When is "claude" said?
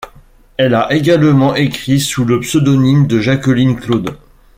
3.79-4.17